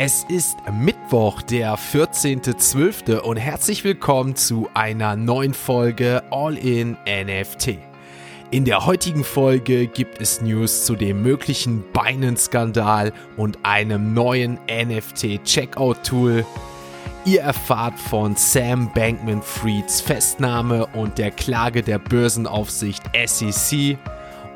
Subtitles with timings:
[0.00, 3.18] Es ist Mittwoch, der 14.12.
[3.18, 7.78] und herzlich willkommen zu einer neuen Folge All in NFT.
[8.52, 16.46] In der heutigen Folge gibt es News zu dem möglichen Binance-Skandal und einem neuen NFT-Checkout-Tool.
[17.24, 23.98] Ihr erfahrt von Sam Bankman-Frieds Festnahme und der Klage der Börsenaufsicht SEC.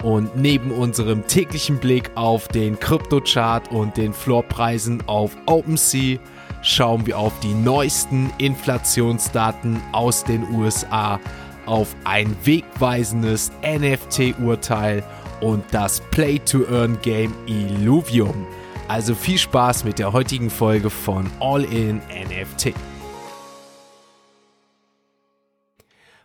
[0.03, 6.19] Und neben unserem täglichen Blick auf den Kryptochart und den Floorpreisen auf OpenSea
[6.63, 11.21] schauen wir auf die neuesten Inflationsdaten aus den USA,
[11.67, 15.05] auf ein wegweisendes NFT-Urteil
[15.41, 18.47] und das Play-to-Earn-Game Illuvium.
[18.89, 22.75] Also viel Spaß mit der heutigen Folge von All in NFT.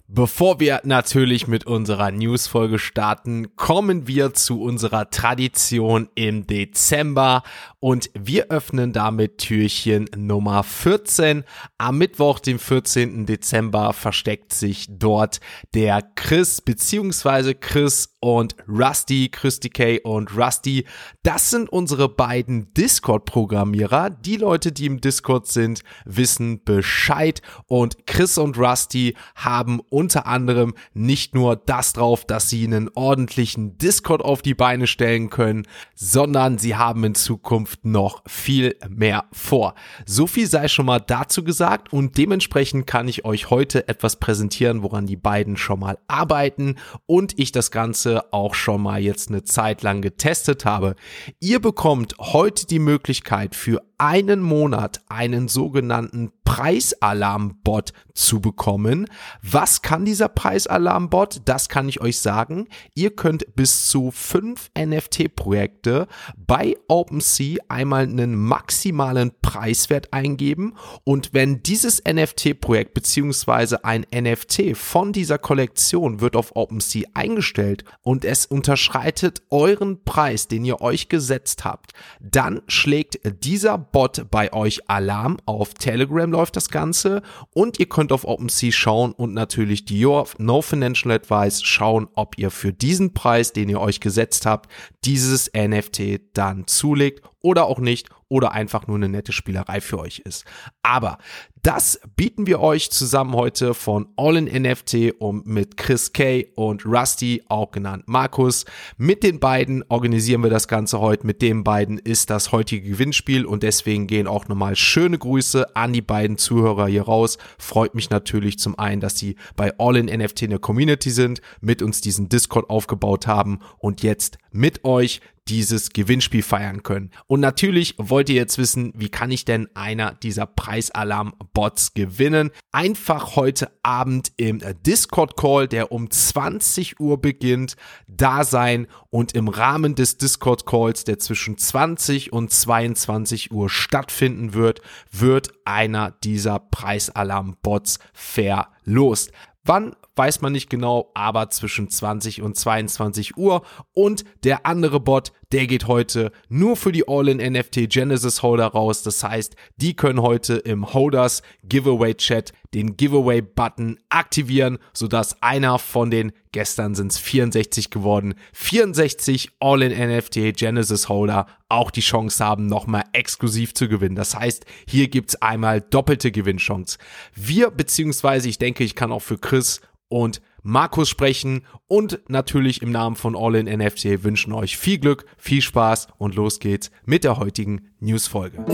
[0.10, 7.44] Bevor wir natürlich mit unserer Newsfolge starten, kommen wir zu unserer Tradition im Dezember
[7.82, 11.44] und wir öffnen damit Türchen Nummer 14.
[11.78, 13.26] Am Mittwoch, dem 14.
[13.26, 15.42] Dezember, versteckt sich dort
[15.74, 20.86] der Chris beziehungsweise Chris und Rusty, Christy K und Rusty.
[21.24, 24.10] Das sind unsere beiden Discord-Programmierer.
[24.10, 30.76] Die Leute, die im Discord sind, wissen Bescheid und Chris und Rusty haben unter anderem
[30.94, 36.60] nicht nur das drauf, dass sie einen ordentlichen Discord auf die Beine stellen können, sondern
[36.60, 39.74] sie haben in Zukunft noch viel mehr vor.
[40.06, 44.84] So viel sei schon mal dazu gesagt und dementsprechend kann ich euch heute etwas präsentieren,
[44.84, 46.76] woran die beiden schon mal arbeiten
[47.08, 50.96] und ich das Ganze auch schon mal jetzt eine Zeit lang getestet habe.
[51.40, 59.08] Ihr bekommt heute die Möglichkeit für einen Monat einen sogenannten Preisalarmbot zu bekommen.
[59.44, 61.42] Was kann dieser Preisalarmbot?
[61.44, 62.70] Das kann ich euch sagen.
[62.96, 66.08] Ihr könnt bis zu fünf NFT-Projekte
[66.38, 75.12] bei OpenSea einmal einen maximalen Preiswert eingeben und wenn dieses NFT-Projekt beziehungsweise ein NFT von
[75.12, 81.66] dieser Kollektion wird auf OpenSea eingestellt und es unterschreitet euren Preis, den ihr euch gesetzt
[81.66, 85.38] habt, dann schlägt dieser Bot bei euch Alarm.
[85.46, 87.22] Auf Telegram läuft das Ganze.
[87.54, 92.38] Und ihr könnt auf OpenSea schauen und natürlich die Your No Financial Advice schauen, ob
[92.38, 94.72] ihr für diesen Preis, den ihr euch gesetzt habt,
[95.04, 100.20] dieses NFT dann zulegt oder auch nicht oder einfach nur eine nette Spielerei für euch
[100.20, 100.44] ist.
[100.84, 101.18] Aber
[101.62, 106.86] das bieten wir euch zusammen heute von All in NFT und mit Chris K und
[106.86, 108.66] Rusty, auch genannt Markus.
[108.98, 111.26] Mit den beiden organisieren wir das Ganze heute.
[111.26, 115.94] Mit den beiden ist das heutige Gewinnspiel und deswegen gehen auch nochmal schöne Grüße an
[115.94, 117.38] die beiden Zuhörer hier raus.
[117.58, 121.42] Freut mich natürlich zum einen, dass sie bei All in NFT in der Community sind,
[121.62, 127.12] mit uns diesen Discord aufgebaut haben und jetzt mit euch dieses Gewinnspiel feiern können.
[127.26, 132.52] Und natürlich wollt ihr jetzt wissen, wie kann ich denn einer dieser Preisalarm-Bots gewinnen?
[132.72, 137.76] Einfach heute Abend im Discord-Call, der um 20 Uhr beginnt,
[138.08, 144.82] da sein und im Rahmen des Discord-Calls, der zwischen 20 und 22 Uhr stattfinden wird,
[145.12, 149.32] wird einer dieser Preisalarm-Bots verlost.
[149.64, 153.62] Wann weiß man nicht genau, aber zwischen 20 und 22 Uhr.
[153.94, 159.04] Und der andere Bot, der geht heute nur für die All-in-NFT Genesis Holder raus.
[159.04, 166.12] Das heißt, die können heute im Holders Giveaway Chat den Giveaway-Button aktivieren, sodass einer von
[166.12, 173.06] den, gestern sind es 64 geworden, 64 All-in-NFT Genesis Holder auch die Chance haben, nochmal
[173.14, 174.16] exklusiv zu gewinnen.
[174.16, 176.98] Das heißt, hier gibt's einmal doppelte Gewinnchance.
[177.34, 182.92] Wir, beziehungsweise ich denke, ich kann auch für Chris und Markus sprechen und natürlich im
[182.92, 187.24] Namen von All in NFT wünschen euch viel Glück, viel Spaß und los geht's mit
[187.24, 188.66] der heutigen Newsfolge.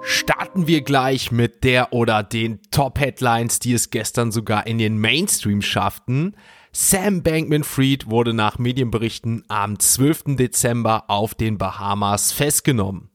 [0.00, 5.60] Starten wir gleich mit der oder den Top-Headlines, die es gestern sogar in den Mainstream
[5.60, 6.34] schafften.
[6.72, 10.36] Sam Bankman-Fried wurde nach Medienberichten am 12.
[10.36, 13.10] Dezember auf den Bahamas festgenommen.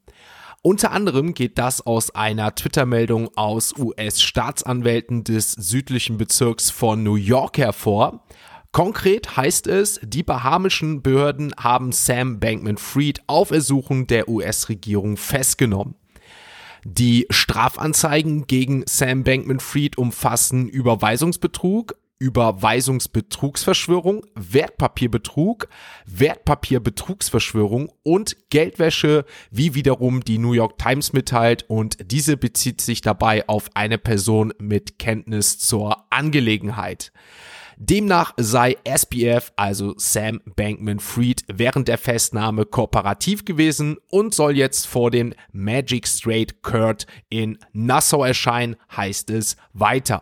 [0.65, 7.57] Unter anderem geht das aus einer Twitter-Meldung aus US-Staatsanwälten des südlichen Bezirks von New York
[7.57, 8.23] hervor.
[8.71, 15.95] Konkret heißt es, die bahamischen Behörden haben Sam Bankman-Fried auf Ersuchen der US-Regierung festgenommen.
[16.85, 25.67] Die Strafanzeigen gegen Sam Bankman-Fried umfassen Überweisungsbetrug, Überweisungsbetrugsverschwörung, Wertpapierbetrug,
[26.05, 33.47] Wertpapierbetrugsverschwörung und Geldwäsche, wie wiederum die New York Times mitteilt und diese bezieht sich dabei
[33.49, 37.11] auf eine Person mit Kenntnis zur Angelegenheit.
[37.77, 45.11] Demnach sei SBF, also Sam Bankman-Fried, während der Festnahme kooperativ gewesen und soll jetzt vor
[45.11, 50.21] dem Magic Straight Court in Nassau erscheinen, heißt es weiter.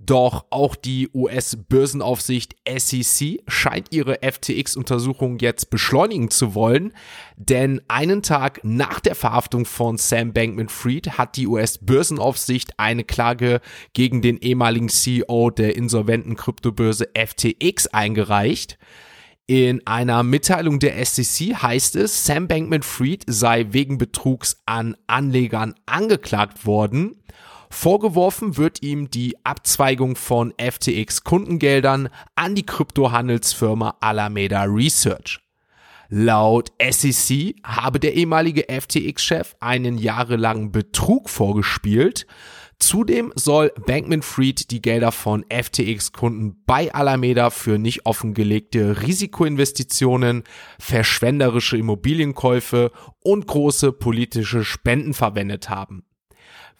[0.00, 6.92] Doch auch die US-Börsenaufsicht SEC scheint ihre FTX-Untersuchung jetzt beschleunigen zu wollen,
[7.36, 13.60] denn einen Tag nach der Verhaftung von Sam Bankman-Fried hat die US-Börsenaufsicht eine Klage
[13.92, 18.78] gegen den ehemaligen CEO der insolventen Kryptobörse FTX eingereicht.
[19.48, 26.66] In einer Mitteilung der SEC heißt es, Sam Bankman-Fried sei wegen Betrugs an Anlegern angeklagt
[26.66, 27.16] worden.
[27.70, 35.40] Vorgeworfen wird ihm die Abzweigung von FTX Kundengeldern an die Kryptohandelsfirma Alameda Research.
[36.10, 42.26] Laut SEC habe der ehemalige FTX-Chef einen jahrelangen Betrug vorgespielt.
[42.78, 50.44] Zudem soll Bankman-Fried die Gelder von FTX-Kunden bei Alameda für nicht offengelegte Risikoinvestitionen,
[50.78, 52.90] verschwenderische Immobilienkäufe
[53.22, 56.07] und große politische Spenden verwendet haben.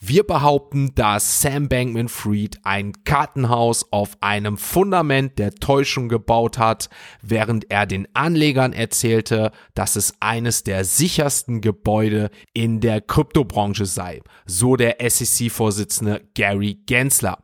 [0.01, 6.89] Wir behaupten, dass Sam Bankman-Fried ein Kartenhaus auf einem Fundament der Täuschung gebaut hat,
[7.21, 14.21] während er den Anlegern erzählte, dass es eines der sichersten Gebäude in der Kryptobranche sei,
[14.47, 17.39] so der SEC-Vorsitzende Gary Gensler.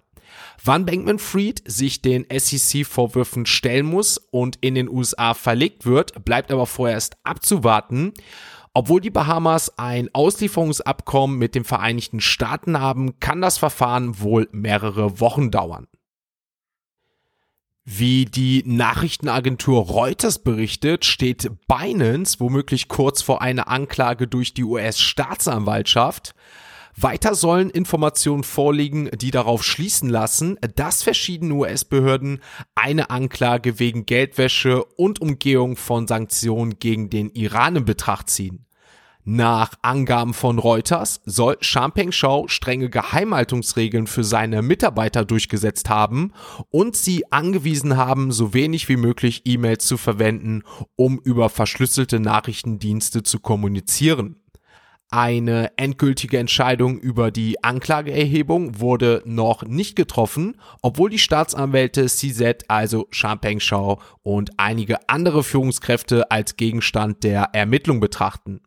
[0.63, 6.67] Wann Bankman-Fried sich den SEC-Vorwürfen stellen muss und in den USA verlegt wird, bleibt aber
[6.67, 8.15] vorerst abzuwarten.
[8.77, 15.21] Obwohl die Bahamas ein Auslieferungsabkommen mit den Vereinigten Staaten haben, kann das Verfahren wohl mehrere
[15.21, 15.87] Wochen dauern.
[17.85, 26.35] Wie die Nachrichtenagentur Reuters berichtet, steht Binance womöglich kurz vor einer Anklage durch die US-Staatsanwaltschaft.
[26.97, 32.41] Weiter sollen Informationen vorliegen, die darauf schließen lassen, dass verschiedene US-Behörden
[32.75, 38.65] eine Anklage wegen Geldwäsche und Umgehung von Sanktionen gegen den Iran in Betracht ziehen.
[39.27, 46.33] Nach Angaben von Reuters soll Champagne Show strenge Geheimhaltungsregeln für seine Mitarbeiter durchgesetzt haben
[46.69, 50.63] und sie angewiesen haben, so wenig wie möglich E-Mails zu verwenden,
[50.95, 54.44] um über verschlüsselte Nachrichtendienste zu kommunizieren.
[55.17, 63.07] Eine endgültige Entscheidung über die Anklageerhebung wurde noch nicht getroffen, obwohl die Staatsanwälte CZ, also
[63.13, 68.61] Champagne Show und einige andere Führungskräfte als Gegenstand der Ermittlung betrachten.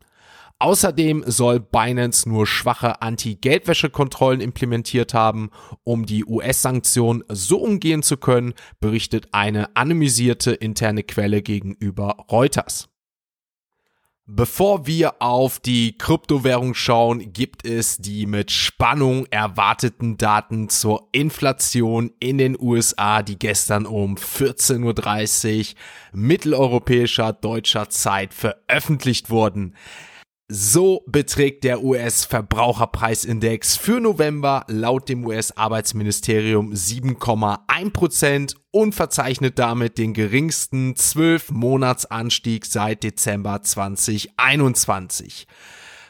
[0.57, 5.49] Außerdem soll Binance nur schwache Anti-Geldwäsche-Kontrollen implementiert haben,
[5.83, 12.87] um die US-Sanktionen so umgehen zu können, berichtet eine anonymisierte interne Quelle gegenüber Reuters.
[14.29, 22.11] Bevor wir auf die Kryptowährung schauen, gibt es die mit Spannung erwarteten Daten zur Inflation
[22.19, 25.75] in den USA, die gestern um 14.30 Uhr
[26.11, 29.75] mitteleuropäischer deutscher Zeit veröffentlicht wurden.
[30.49, 40.13] So beträgt der US-Verbraucherpreisindex für November laut dem US-Arbeitsministerium 7,1 Prozent und verzeichnet damit den
[40.13, 45.47] geringsten 12-Monatsanstieg seit Dezember 2021.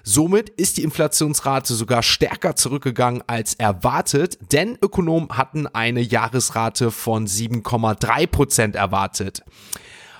[0.03, 7.25] Somit ist die Inflationsrate sogar stärker zurückgegangen als erwartet, denn Ökonomen hatten eine Jahresrate von
[7.25, 9.41] 7,3 Prozent erwartet.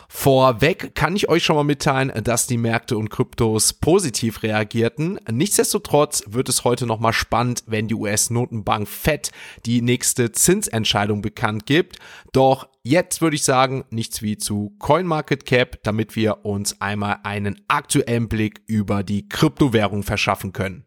[0.10, 5.20] Vorweg kann ich euch schon mal mitteilen, dass die Märkte und Kryptos positiv reagierten.
[5.30, 9.32] Nichtsdestotrotz wird es heute nochmal spannend, wenn die US-Notenbank Fed
[9.66, 11.98] die nächste Zinsentscheidung bekannt gibt.
[12.32, 18.30] Doch jetzt würde ich sagen, nichts wie zu CoinMarketCap, damit wir uns einmal einen aktuellen
[18.30, 20.86] Blick über die Kryptowährung verschaffen können.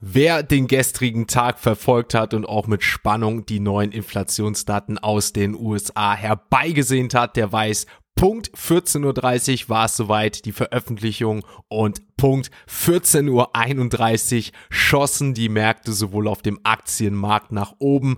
[0.00, 5.54] Wer den gestrigen Tag verfolgt hat und auch mit Spannung die neuen Inflationsdaten aus den
[5.54, 12.50] USA herbeigesehnt hat, der weiß, Punkt 14.30 Uhr war es soweit, die Veröffentlichung und Punkt
[12.66, 18.16] 14.31 Uhr schossen die Märkte sowohl auf dem Aktienmarkt nach oben,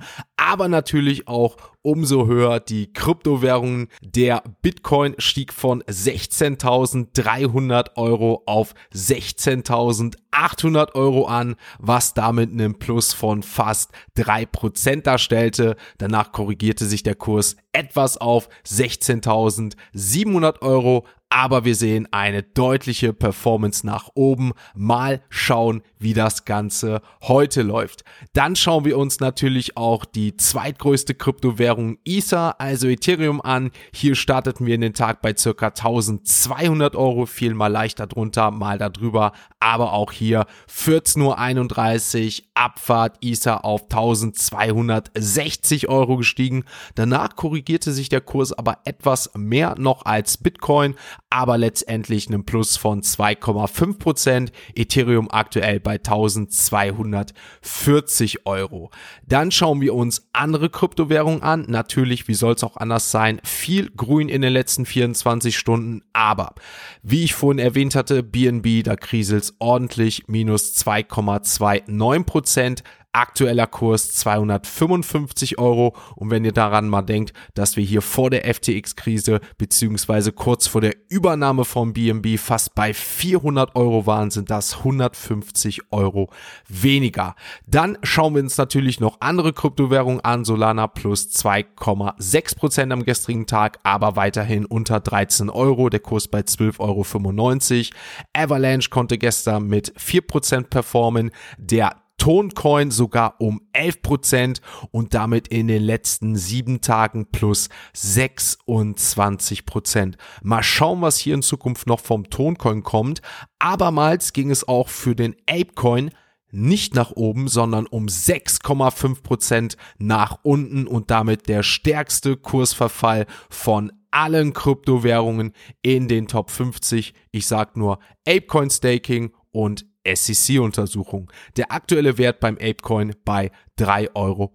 [0.49, 3.87] aber natürlich auch umso höher die Kryptowährungen.
[4.01, 13.43] Der Bitcoin stieg von 16.300 Euro auf 16.800 Euro an, was damit einen Plus von
[13.43, 15.77] fast 3% darstellte.
[15.99, 23.87] Danach korrigierte sich der Kurs etwas auf 16.700 Euro, aber wir sehen eine deutliche Performance
[23.87, 24.53] nach oben.
[24.75, 28.05] Mal schauen, wie das Ganze heute läuft.
[28.33, 33.71] Dann schauen wir uns natürlich auch die zweitgrößte Kryptowährung Ether, also Ethereum an.
[33.93, 38.79] Hier starteten wir in den Tag bei circa 1200 Euro, viel mal leichter drunter, mal
[38.79, 46.65] darüber, aber auch hier 14.31 Uhr Abfahrt Ether auf 1260 Euro gestiegen.
[46.95, 50.95] Danach korrigierte sich der Kurs aber etwas mehr noch als Bitcoin,
[51.31, 54.53] aber letztendlich einen Plus von 2,5 Prozent.
[54.75, 58.91] Ethereum aktuell bei 1240 Euro.
[59.27, 61.65] Dann schauen wir uns andere Kryptowährungen an.
[61.69, 66.55] Natürlich, wie soll es auch anders sein, viel grün in den letzten 24 Stunden, aber
[67.03, 72.83] wie ich vorhin erwähnt hatte, BNB, da kriselt's ordentlich, minus 2,29 Prozent.
[73.13, 75.97] Aktueller Kurs 255 Euro.
[76.15, 80.81] Und wenn ihr daran mal denkt, dass wir hier vor der FTX-Krise beziehungsweise kurz vor
[80.81, 86.31] der Übernahme von BNB fast bei 400 Euro waren, sind das 150 Euro
[86.69, 87.35] weniger.
[87.67, 90.45] Dann schauen wir uns natürlich noch andere Kryptowährungen an.
[90.45, 95.89] Solana plus 2,6 Prozent am gestrigen Tag, aber weiterhin unter 13 Euro.
[95.89, 97.97] Der Kurs bei 12,95 Euro.
[98.35, 101.31] Avalanche konnte gestern mit 4 Prozent performen.
[101.57, 104.61] Der Toncoin sogar um 11%
[104.91, 110.17] und damit in den letzten sieben Tagen plus 26%.
[110.43, 113.23] Mal schauen, was hier in Zukunft noch vom Toncoin kommt.
[113.59, 116.11] Abermals ging es auch für den Apecoin
[116.51, 124.55] nicht nach oben, sondern um 6,5% nach unten und damit der stärkste Kursverfall von allen
[124.55, 127.13] Kryptowährungen in den Top 50.
[127.31, 131.31] Ich sag nur Apecoin Staking und SEC-Untersuchung.
[131.57, 134.53] Der aktuelle Wert beim Apecoin bei 3,85 Euro.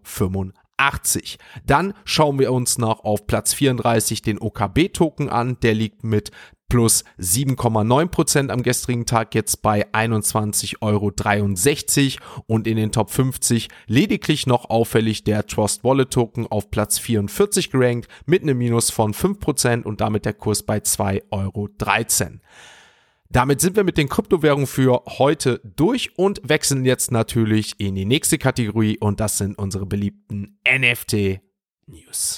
[1.66, 5.58] Dann schauen wir uns noch auf Platz 34 den OKB-Token an.
[5.62, 6.32] Der liegt mit
[6.74, 11.12] plus 7,9% am gestrigen Tag jetzt bei 21,63 Euro
[12.48, 17.70] und in den Top 50 lediglich noch auffällig der Trust Wallet Token auf Platz 44
[17.70, 21.70] gerankt mit einem Minus von 5% und damit der Kurs bei 2,13 Euro.
[23.34, 28.06] Damit sind wir mit den Kryptowährungen für heute durch und wechseln jetzt natürlich in die
[28.06, 31.42] nächste Kategorie und das sind unsere beliebten NFT
[31.88, 32.38] News.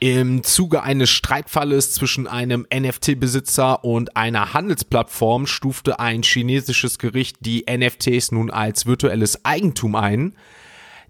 [0.00, 7.66] Im Zuge eines Streitfalles zwischen einem NFT-Besitzer und einer Handelsplattform stufte ein chinesisches Gericht die
[7.68, 10.34] NFTs nun als virtuelles Eigentum ein.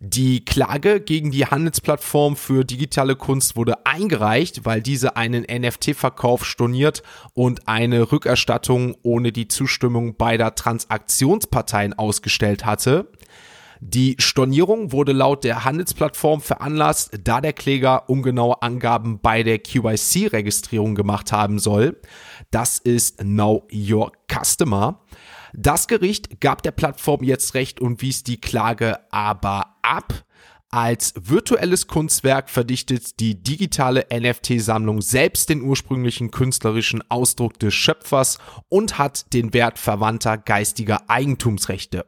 [0.00, 7.02] Die Klage gegen die Handelsplattform für digitale Kunst wurde eingereicht, weil diese einen NFT-Verkauf storniert
[7.34, 13.10] und eine Rückerstattung ohne die Zustimmung beider Transaktionsparteien ausgestellt hatte.
[13.80, 20.94] Die Stornierung wurde laut der Handelsplattform veranlasst, da der Kläger ungenaue Angaben bei der QIC-Registrierung
[20.94, 22.00] gemacht haben soll.
[22.52, 25.00] Das ist Know Your Customer.
[25.54, 30.24] Das Gericht gab der Plattform jetzt recht und wies die Klage aber ab.
[30.70, 38.38] Als virtuelles Kunstwerk verdichtet die digitale NFT-Sammlung selbst den ursprünglichen künstlerischen Ausdruck des Schöpfers
[38.68, 42.04] und hat den Wert verwandter geistiger Eigentumsrechte.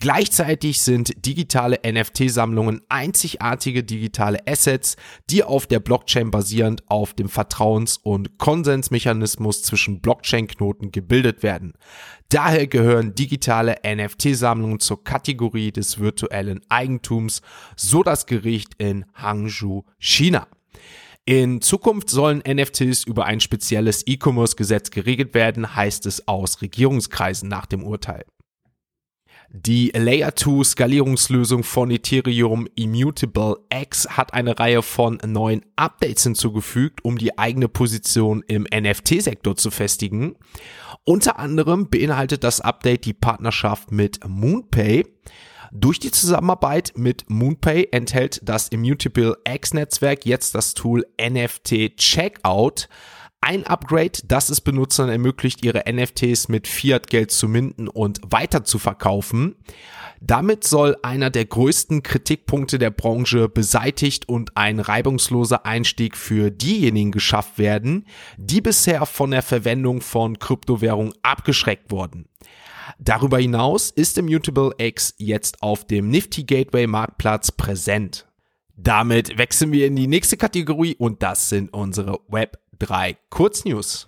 [0.00, 4.96] Gleichzeitig sind digitale NFT-Sammlungen einzigartige digitale Assets,
[5.30, 11.74] die auf der Blockchain basierend auf dem Vertrauens- und Konsensmechanismus zwischen Blockchain-Knoten gebildet werden.
[12.28, 17.42] Daher gehören digitale NFT-Sammlungen zur Kategorie des virtuellen Eigentums,
[17.76, 20.48] so das Gericht in Hangzhou, China.
[21.26, 27.64] In Zukunft sollen NFTs über ein spezielles E-Commerce-Gesetz geregelt werden, heißt es aus Regierungskreisen nach
[27.64, 28.26] dem Urteil.
[29.56, 37.04] Die Layer 2 Skalierungslösung von Ethereum Immutable X hat eine Reihe von neuen Updates hinzugefügt,
[37.04, 40.34] um die eigene Position im NFT-Sektor zu festigen.
[41.04, 45.06] Unter anderem beinhaltet das Update die Partnerschaft mit MoonPay.
[45.70, 52.88] Durch die Zusammenarbeit mit MoonPay enthält das Immutable X Netzwerk jetzt das Tool NFT Checkout,
[53.44, 58.78] ein Upgrade, das es Benutzern ermöglicht, ihre NFTs mit Fiat-Geld zu minden und weiter zu
[58.78, 59.56] verkaufen.
[60.20, 67.12] Damit soll einer der größten Kritikpunkte der Branche beseitigt und ein reibungsloser Einstieg für diejenigen
[67.12, 68.06] geschafft werden,
[68.38, 72.26] die bisher von der Verwendung von Kryptowährungen abgeschreckt wurden.
[72.98, 78.26] Darüber hinaus ist Immutable X jetzt auf dem Nifty Gateway Marktplatz präsent.
[78.76, 84.06] Damit wechseln wir in die nächste Kategorie und das sind unsere Web 3 Kurznews.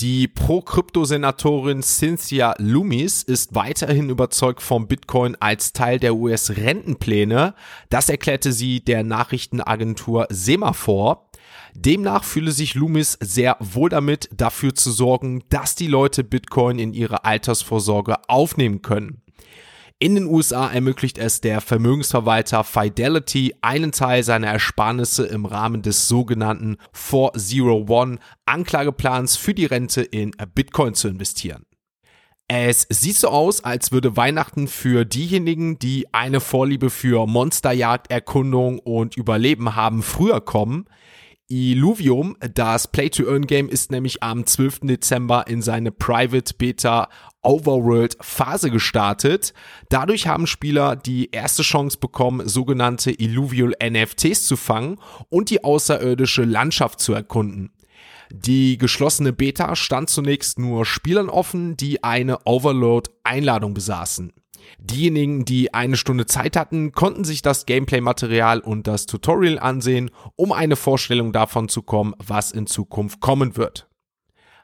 [0.00, 7.54] Die Pro-Krypto-Senatorin Cynthia Loomis ist weiterhin überzeugt vom Bitcoin als Teil der US-Rentenpläne.
[7.88, 11.20] Das erklärte sie der Nachrichtenagentur Semaphore.
[11.74, 16.92] Demnach fühle sich Loomis sehr wohl damit, dafür zu sorgen, dass die Leute Bitcoin in
[16.92, 19.22] ihre Altersvorsorge aufnehmen können.
[19.98, 26.06] In den USA ermöglicht es der Vermögensverwalter Fidelity, einen Teil seiner Ersparnisse im Rahmen des
[26.06, 31.64] sogenannten 401 Anklageplans für die Rente in Bitcoin zu investieren.
[32.46, 38.78] Es sieht so aus, als würde Weihnachten für diejenigen, die eine Vorliebe für Monsterjagd, Erkundung
[38.78, 40.84] und Überleben haben, früher kommen.
[41.48, 44.80] Illuvium, das Play-to-Earn-Game, ist nämlich am 12.
[44.82, 47.08] Dezember in seine Private Beta
[47.42, 49.54] Overworld Phase gestartet.
[49.88, 54.98] Dadurch haben Spieler die erste Chance bekommen, sogenannte Illuvial NFTs zu fangen
[55.28, 57.70] und die außerirdische Landschaft zu erkunden.
[58.32, 64.32] Die geschlossene Beta stand zunächst nur Spielern offen, die eine Overload-Einladung besaßen.
[64.78, 70.52] Diejenigen, die eine Stunde Zeit hatten, konnten sich das Gameplay-Material und das Tutorial ansehen, um
[70.52, 73.88] eine Vorstellung davon zu kommen, was in Zukunft kommen wird.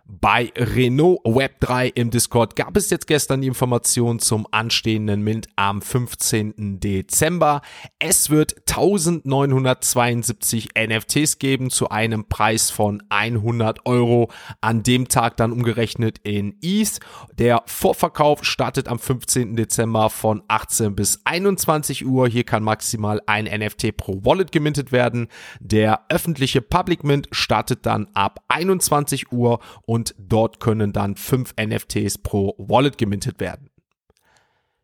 [0.04, 5.80] Bei Renault Web3 im Discord gab es jetzt gestern die Information zum anstehenden Mint am
[5.80, 6.80] 15.
[6.80, 7.62] Dezember.
[8.00, 14.28] Es wird 1972 NFTs geben zu einem Preis von 100 Euro.
[14.60, 16.98] An dem Tag dann umgerechnet in ETH.
[17.38, 19.54] Der Vorverkauf startet am 15.
[19.54, 22.26] Dezember von 18 bis 21 Uhr.
[22.26, 25.28] Hier kann maximal ein NFT pro Wallet gemintet werden.
[25.60, 32.18] Der öffentliche Public Mint startet dann ab 21 Uhr und dort können dann fünf NFTs
[32.18, 33.68] pro Wallet gemintet werden.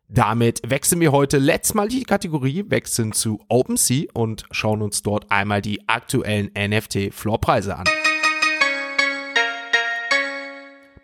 [0.07, 5.29] Damit wechseln wir heute letztes Mal die Kategorie, wechseln zu OpenSea und schauen uns dort
[5.29, 7.85] einmal die aktuellen NFT-Floorpreise an.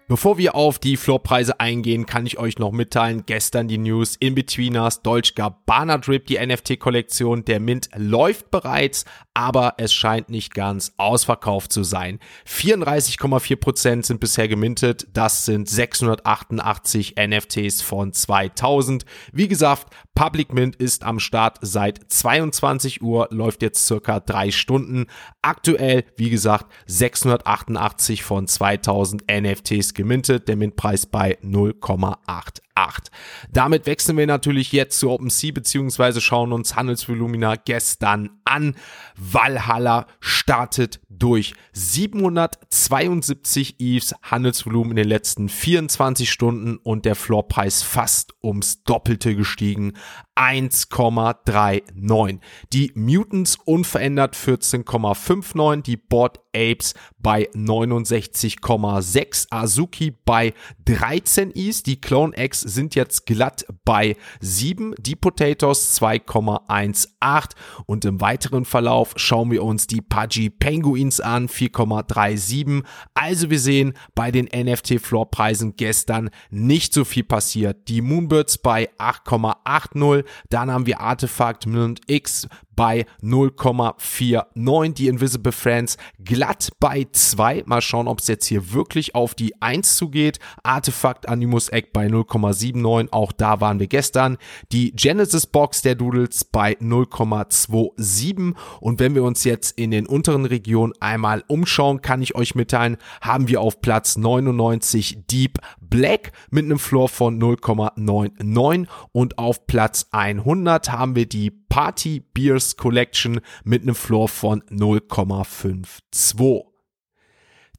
[0.08, 5.02] Bevor wir auf die Floorpreise eingehen, kann ich euch noch mitteilen, gestern die News In-Betweeners
[5.02, 11.72] Dolce Gabbana Drip, die NFT-Kollektion der Mint läuft bereits, aber es scheint nicht ganz ausverkauft
[11.72, 12.20] zu sein.
[12.48, 19.06] 34,4% sind bisher gemintet, das sind 688 NFTs von 2000.
[19.34, 25.08] Wie gesagt, Public Mint ist am Start seit 22 Uhr, läuft jetzt circa drei Stunden.
[25.42, 33.10] Aktuell, wie gesagt, 688 von 2000 NFTs gemintet, der Mintpreis bei 0,8 8.
[33.50, 38.75] Damit wechseln wir natürlich jetzt zu OpenSea beziehungsweise schauen uns Handelsvolumina gestern an.
[39.16, 48.35] Valhalla startet durch 772 EVs Handelsvolumen in den letzten 24 Stunden und der Floorpreis fast
[48.44, 49.94] ums Doppelte gestiegen.
[50.35, 52.40] 1,39.
[52.74, 60.53] Die Mutants unverändert 14,59, die Board Apes bei 69,6, Azuki bei
[60.85, 67.51] 13 Is, die Clone X sind jetzt glatt bei 7, die Potatoes 2,18
[67.86, 72.84] und im weiteren Verlauf schauen wir uns die Pudgy Penguins an, 4,37.
[73.14, 77.88] Also wir sehen bei den NFT Floorpreisen gestern nicht so viel passiert.
[77.88, 81.68] Die Moonbirds bei 8,80, dann haben wir Artefakt
[82.08, 84.94] X bei 0,49.
[84.94, 87.64] Die Invisible Friends glatt bei 2.
[87.66, 90.40] Mal schauen, ob es jetzt hier wirklich auf die 1 zugeht.
[90.64, 93.11] Artefakt Animus Egg bei 0,79.
[93.11, 94.38] Auch da waren wir gestern.
[94.72, 98.53] Die Genesis Box der Doodles bei 0,27.
[98.79, 102.98] Und wenn wir uns jetzt in den unteren Regionen einmal umschauen, kann ich euch mitteilen,
[103.22, 110.07] haben wir auf Platz 99 Deep Black mit einem Floor von 0,99 und auf Platz
[110.11, 116.75] 100 haben wir die Party Beers Collection mit einem Floor von 0,52.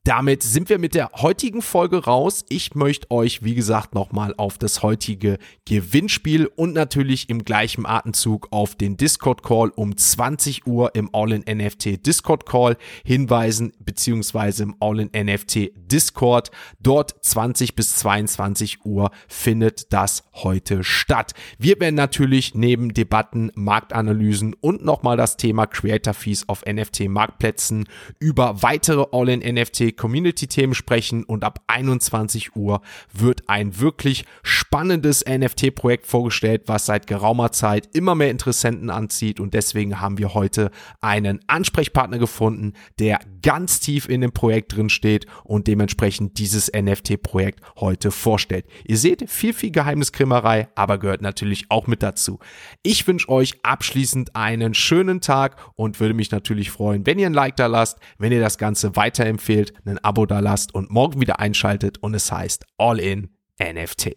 [0.07, 2.45] Damit sind wir mit der heutigen Folge raus.
[2.49, 8.47] Ich möchte euch, wie gesagt, nochmal auf das heutige Gewinnspiel und natürlich im gleichen Atemzug
[8.53, 16.53] auf den Discord-Call um 20 Uhr im All-in-NFT Discord-Call hinweisen, beziehungsweise im All-in-NFT Discord.
[16.79, 21.33] Dort 20 bis 22 Uhr findet das heute statt.
[21.59, 27.89] Wir werden natürlich neben Debatten, Marktanalysen und nochmal das Thema Creator Fees auf NFT-Marktplätzen
[28.21, 32.81] über weitere All-in-NFT Community-Themen sprechen und ab 21 Uhr
[33.13, 39.55] wird ein wirklich spannendes NFT-Projekt vorgestellt, was seit geraumer Zeit immer mehr Interessenten anzieht und
[39.55, 45.27] deswegen haben wir heute einen Ansprechpartner gefunden, der ganz tief in dem Projekt drin steht
[45.45, 48.67] und dementsprechend dieses NFT-Projekt heute vorstellt.
[48.85, 52.39] Ihr seht, viel, viel Geheimniskrimmerei, aber gehört natürlich auch mit dazu.
[52.83, 57.35] Ich wünsche euch abschließend einen schönen Tag und würde mich natürlich freuen, wenn ihr ein
[57.35, 61.41] Like da lasst, wenn ihr das Ganze weiterempfehlt ein Abo da lasst und morgen wieder
[61.41, 64.17] einschaltet und es heißt All in NFT.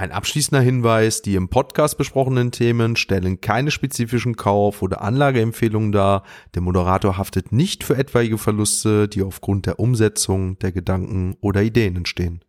[0.00, 6.22] Ein abschließender Hinweis, die im Podcast besprochenen Themen stellen keine spezifischen Kauf- oder Anlageempfehlungen dar.
[6.54, 11.96] Der Moderator haftet nicht für etwaige Verluste, die aufgrund der Umsetzung der Gedanken oder Ideen
[11.96, 12.40] entstehen.